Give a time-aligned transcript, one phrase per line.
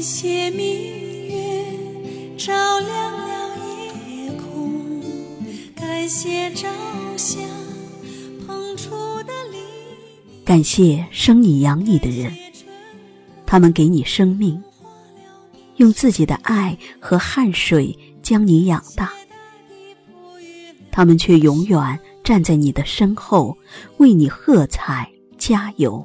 [0.00, 1.62] 感谢明月
[2.38, 3.54] 照亮了
[4.08, 5.02] 夜空，
[5.74, 6.66] 感谢朝
[7.18, 7.38] 霞
[8.46, 8.88] 捧出
[9.24, 10.42] 的黎明。
[10.42, 12.34] 感谢生你养你的人，
[13.44, 14.64] 他们给你生命，
[15.76, 19.12] 用自己的爱和汗水将你养大，
[20.90, 23.54] 他们却永远站在你的身后，
[23.98, 26.02] 为你喝彩加油。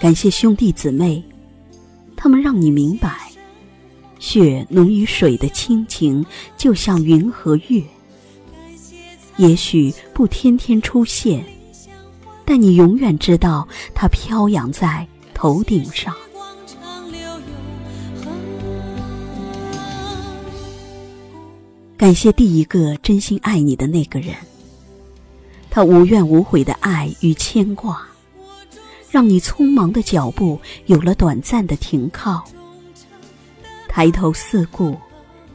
[0.00, 1.20] 感谢兄弟姊妹，
[2.16, 3.32] 他们让你明白，
[4.20, 6.24] 血浓于水的亲情，
[6.56, 7.82] 就像云和月。
[9.38, 11.44] 也许不天天出现，
[12.44, 16.14] 但你永远知道它飘扬在头顶上。
[21.96, 24.32] 感谢第一个真心爱你的那个人，
[25.68, 28.06] 他无怨无悔的爱与牵挂，
[29.10, 32.44] 让你匆忙的脚步有了短暂的停靠。
[33.88, 34.96] 抬头四顾，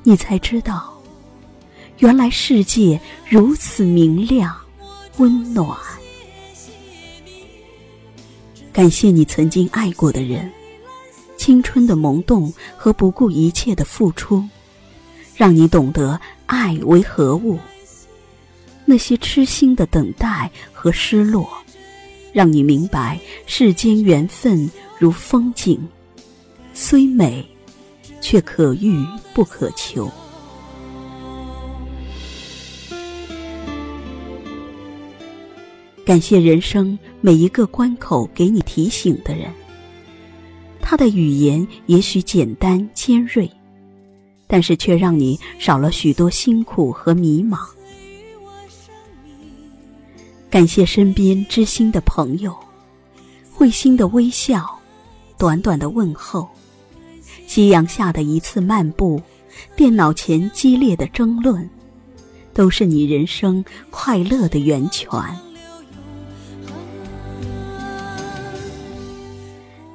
[0.03, 0.91] 你才知道。
[1.99, 4.53] 原来世界如此明亮、
[5.17, 5.77] 温暖。
[8.73, 10.51] 感谢你曾经爱过的人，
[11.37, 14.43] 青春的萌动和不顾一切的付出，
[15.35, 17.59] 让你懂得爱为何物。
[18.83, 21.47] 那些痴心的等待和失落，
[22.33, 25.79] 让你明白世间缘分如风景，
[26.73, 27.45] 虽美，
[28.19, 30.11] 却可遇不可求。
[36.03, 39.49] 感谢人生每一个关口给你提醒的人，
[40.81, 43.49] 他的语言也许简单尖锐，
[44.47, 47.59] 但是却让你少了许多辛苦和迷茫。
[50.53, 52.55] 感谢身边知心的朋友，
[53.51, 54.63] 会心的微笑，
[55.35, 56.47] 短短的问候，
[57.47, 59.19] 夕阳下的一次漫步，
[59.75, 61.67] 电脑前激烈的争论，
[62.53, 65.09] 都是你人生快乐的源泉。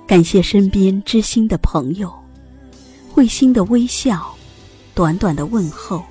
[0.09, 2.13] 感谢身边知心的朋友，
[3.13, 4.35] 会心的微笑，
[4.93, 6.03] 短短的问候，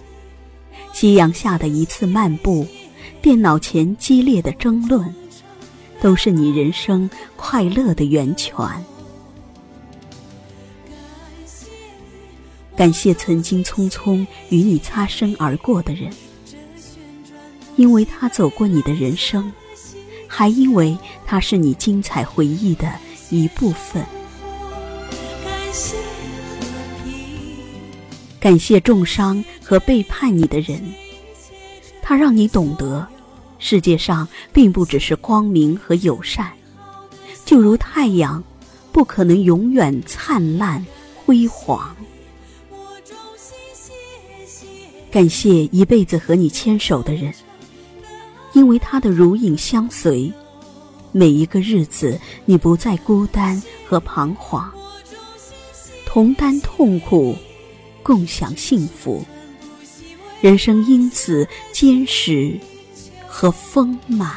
[0.93, 2.65] 夕阳下的一次漫步，
[3.21, 5.13] 电脑前激烈的争论，
[6.01, 8.55] 都是你人生快乐的源泉。
[12.75, 16.11] 感谢曾经匆匆与你擦身而过的人，
[17.75, 19.51] 因为他走过你的人生，
[20.27, 22.91] 还因为他是你精彩回忆的。
[23.29, 24.05] 一部分。
[28.39, 30.81] 感谢重伤和背叛你的人，
[32.09, 33.05] 他让你懂得，
[33.59, 36.53] 世界上并不只是光明和友善，
[37.43, 38.41] 就如太阳，
[38.93, 40.85] 不可能永远灿烂
[41.17, 41.93] 辉煌。
[45.11, 47.33] 感谢一辈子和你牵手的人，
[48.53, 50.31] 因为他的如影相随。
[51.11, 54.71] 每一个日子，你不再孤单和彷徨，
[56.05, 57.35] 同担痛苦，
[58.01, 59.25] 共享幸福，
[60.41, 62.59] 人生因此坚实
[63.27, 64.31] 和丰满。